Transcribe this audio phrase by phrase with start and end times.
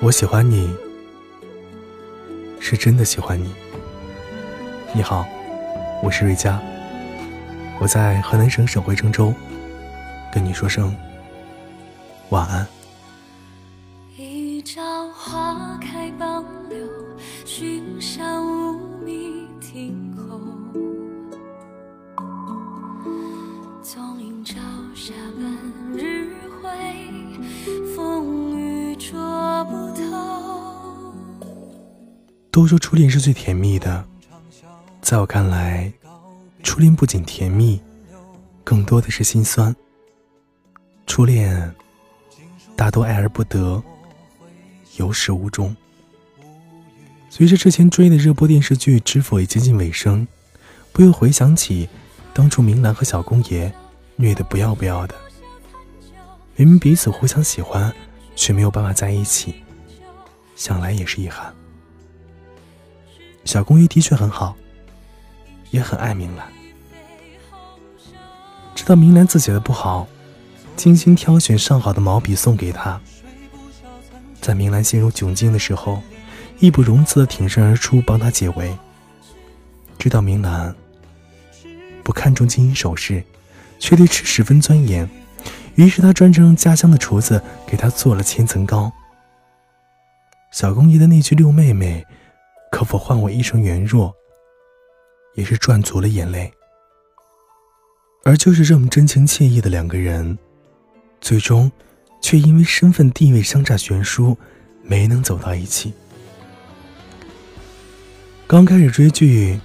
[0.00, 0.72] 我喜欢你，
[2.60, 3.52] 是真的喜欢你。
[4.94, 5.26] 你好，
[6.04, 6.62] 我是瑞佳，
[7.80, 9.34] 我在河南省省会郑州，
[10.32, 10.94] 跟你说声
[12.28, 12.64] 晚安。
[14.16, 16.78] 一朝花开傍柳，
[17.44, 20.40] 寻香无觅亭候。
[23.82, 24.54] 纵饮朝
[24.94, 25.44] 霞半
[25.92, 26.30] 日
[26.62, 26.70] 晖，
[32.58, 34.04] 都说初恋是最甜蜜的，
[35.00, 35.92] 在我看来，
[36.64, 37.80] 初恋不仅甜蜜，
[38.64, 39.72] 更多的是心酸。
[41.06, 41.72] 初恋
[42.74, 43.80] 大多爱而不得，
[44.96, 45.74] 有始无终。
[47.30, 50.26] 随着之前追的热播电视剧《知否》也接近尾声，
[50.92, 51.88] 不由回想起
[52.34, 53.72] 当初明兰和小公爷
[54.16, 55.14] 虐得不要不要的，
[56.56, 57.94] 明明彼此互相喜欢，
[58.34, 59.62] 却没有办法在一起，
[60.56, 61.54] 想来也是遗憾。
[63.48, 64.54] 小公爷的确很好，
[65.70, 66.46] 也很爱明兰，
[68.74, 70.06] 知道明兰字写的不好，
[70.76, 73.00] 精心挑选上好的毛笔送给她。
[74.38, 76.02] 在明兰陷入窘境的时候，
[76.58, 78.76] 义不容辞的挺身而出帮她解围。
[79.98, 80.76] 知道明兰
[82.04, 83.24] 不看重金银首饰，
[83.78, 85.08] 却对吃十分钻研，
[85.74, 88.92] 于是他专程让家乡的厨子给她做了千层糕。
[90.50, 92.06] 小公爷的那句“六妹妹”。
[92.88, 94.14] 否换我一生圆弱？
[95.34, 96.50] 也是赚足了眼泪。
[98.24, 100.38] 而就是这么真情切意的两个人，
[101.20, 101.70] 最终
[102.22, 104.34] 却因为身份地位相差悬殊，
[104.82, 105.92] 没能走到一起。
[108.46, 109.60] 刚开始追剧，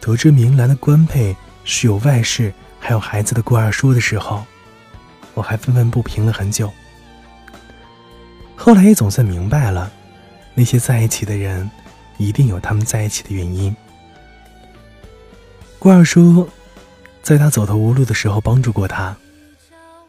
[0.00, 4.44] 得知明兰的官配是有外室还有孩子的顾二叔的时候，
[5.34, 6.72] 我还愤愤不平了很久。
[8.54, 9.90] 后来也总算明白了，
[10.54, 11.68] 那些在一起的人。
[12.18, 13.74] 一定有他们在一起的原因。
[15.78, 16.48] 顾二叔
[17.22, 19.16] 在他走投无路的时候帮助过他，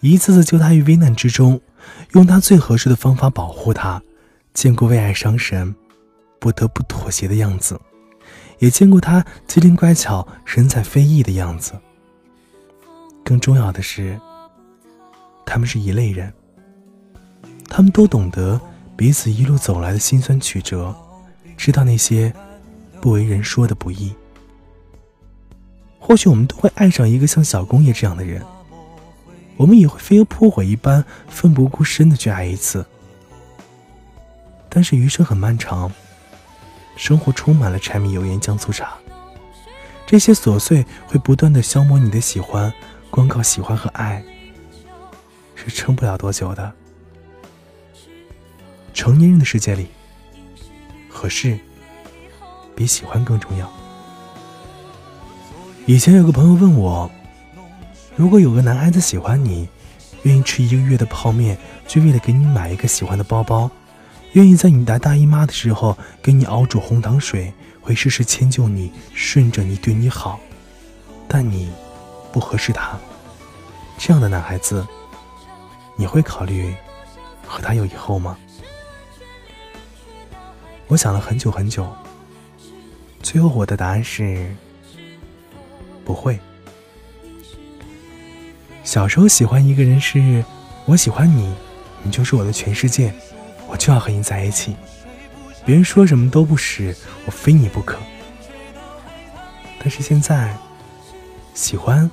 [0.00, 1.60] 一次次救他于危难之中，
[2.12, 4.02] 用他最合适的方法保护他。
[4.54, 5.74] 见过为爱伤神，
[6.38, 7.78] 不得不妥协的样子，
[8.58, 11.74] 也见过他机灵乖巧、神采飞逸的样子。
[13.22, 14.18] 更重要的是，
[15.44, 16.32] 他们是一类人，
[17.68, 18.58] 他们都懂得
[18.96, 20.94] 彼此一路走来的辛酸曲折。
[21.56, 22.32] 知道那些
[23.00, 24.14] 不为人说的不易，
[25.98, 28.44] 或许我们都会爱上一个像小公爷这样的人，
[29.56, 32.84] 我们也会飞蛾扑火一般奋不顾身的去爱一次。
[34.68, 35.90] 但是余生很漫长，
[36.96, 38.94] 生活充满了柴米油盐酱醋茶，
[40.06, 42.72] 这些琐碎会不断的消磨你的喜欢，
[43.10, 44.22] 光靠喜欢和爱
[45.54, 46.72] 是撑不了多久的。
[48.92, 49.88] 成年人的世界里。
[51.16, 51.58] 合适
[52.74, 53.72] 比喜欢更重要。
[55.86, 57.10] 以前有个朋友问我，
[58.16, 59.66] 如果有个男孩子喜欢你，
[60.24, 61.56] 愿意吃一个月的泡面，
[61.86, 63.70] 就为了给你买一个喜欢的包包，
[64.32, 67.50] 愿意在你来大姨妈的时候给你熬煮红糖水，
[67.80, 70.38] 会事事迁就你，顺着你，对你好，
[71.26, 71.72] 但你
[72.30, 72.98] 不合适他，
[73.96, 74.86] 这样的男孩子，
[75.96, 76.74] 你会考虑
[77.46, 78.36] 和他有以后吗？
[80.88, 81.86] 我想了很久很久，
[83.20, 84.54] 最后我的答案是
[86.04, 86.38] 不会。
[88.84, 90.44] 小时候喜欢一个人是，
[90.84, 91.52] 我喜欢你，
[92.04, 93.12] 你就是我的全世界，
[93.68, 94.76] 我就要和你在一起，
[95.64, 97.98] 别人说什么都不使，我非你不可。
[99.80, 100.56] 但是现在，
[101.52, 102.08] 喜欢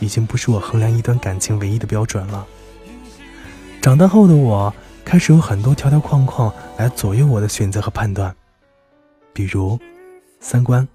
[0.00, 2.44] 已经不是我衡量一段感情唯一的标准了。
[3.80, 4.74] 长大后的我。
[5.04, 8.34] 开始有很多条条框框来左右我的选择和判断，
[9.32, 9.78] 比如
[10.40, 10.86] 三观、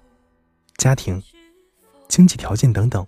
[0.76, 1.22] 家庭、
[2.08, 3.06] 经济条件等等。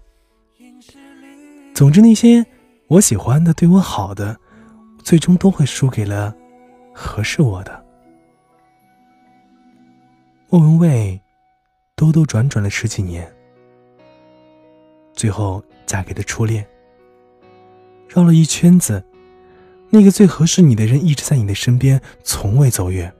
[1.74, 2.46] 总之，那些
[2.86, 4.38] 我喜欢的、对我好的，
[5.02, 6.34] 最终都会输给了
[6.94, 7.84] 合适我的。
[10.48, 11.20] 莫文蔚
[11.96, 13.30] 兜兜转转了十几年，
[15.12, 16.64] 最后嫁给了初恋，
[18.08, 19.04] 绕了一圈子。
[19.90, 23.12] 那个最合适你的人一直在你的身边，从未走远。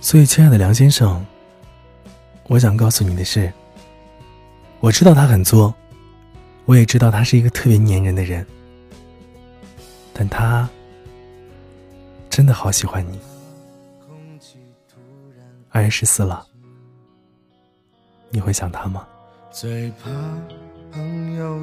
[0.00, 1.24] 所以，亲爱的梁先生，
[2.48, 3.50] 我想告诉你的是，
[4.80, 5.74] 我知道他很作，
[6.66, 8.46] 我也知道他是一个特别粘人的人，
[10.12, 10.68] 但他
[12.28, 13.18] 真的好喜欢你。
[15.70, 16.44] 二月十四了，
[18.30, 19.06] 你会想他吗？
[19.50, 20.10] 最怕。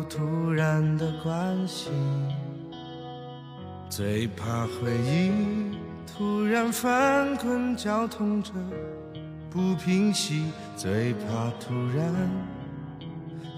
[0.04, 1.92] 突然的关心，
[3.90, 5.32] 最怕回忆
[6.06, 8.52] 突然翻滚绞痛着
[9.50, 12.30] 不平息，最怕突然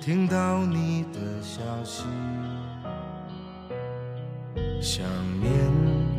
[0.01, 2.03] 听到你的消息。
[4.81, 5.06] 想
[5.41, 5.51] 念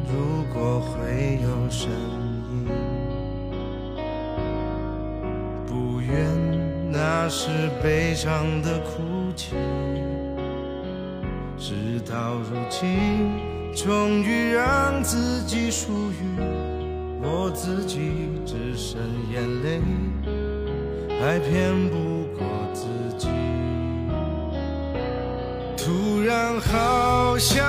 [0.07, 1.91] 如果会有声
[2.53, 2.69] 音，
[5.67, 7.49] 不愿那是
[7.83, 9.55] 悲伤的哭泣。
[11.71, 13.31] 事到如今，
[13.77, 16.41] 终于让自己属于
[17.23, 18.11] 我自己，
[18.45, 18.99] 只剩
[19.33, 19.81] 眼泪，
[21.21, 22.45] 还骗不过
[22.75, 23.29] 自己。
[25.77, 27.65] 突然好想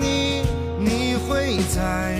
[0.00, 0.44] 你，
[0.78, 2.14] 你会在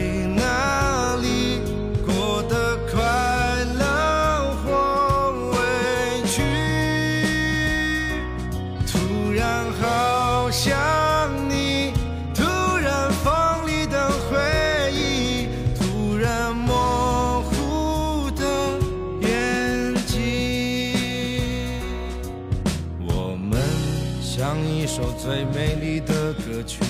[25.25, 26.85] 最美丽的歌曲，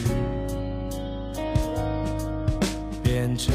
[3.00, 3.54] 变成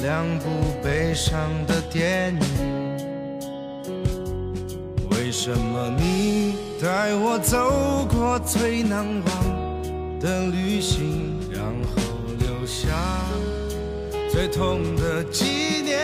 [0.00, 0.44] 两部
[0.80, 2.40] 悲伤的电影。
[5.10, 12.00] 为什么你带我走过最难忘的旅行，然后
[12.38, 12.94] 留下
[14.30, 15.98] 最痛的纪念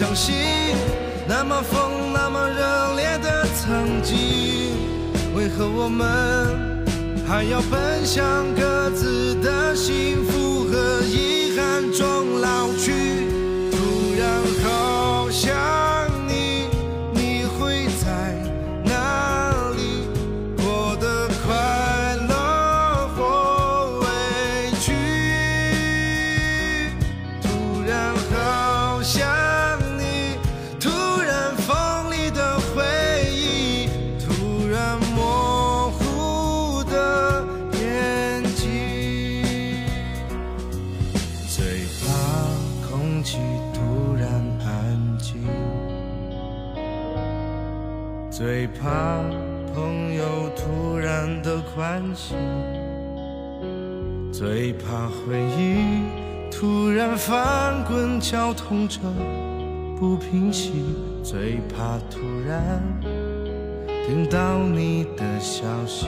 [0.00, 0.34] 相信，
[1.28, 4.74] 那么疯，那么热烈的曾经，
[5.34, 6.82] 为何我们
[7.28, 13.19] 还要奔向各自的幸福和遗憾中老去？
[48.60, 49.22] 最怕
[49.74, 52.36] 朋友突然的关心。
[54.30, 56.02] 最怕回忆
[56.50, 58.98] 突然翻滚绞痛着
[59.98, 60.72] 不平息，
[61.22, 62.82] 最怕突然
[64.06, 66.06] 听到你的消息，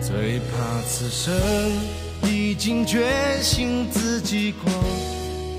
[0.00, 1.34] 最怕此生
[2.22, 3.10] 已经决
[3.42, 4.72] 心自己过，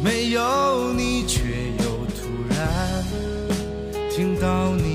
[0.02, 1.42] 没有你却
[1.80, 3.04] 又突然
[4.10, 4.95] 听到你